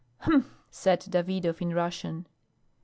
"Humph!" 0.21 0.57
said 0.71 1.01
Davidov 1.01 1.61
in 1.61 1.75
Russian. 1.75 2.25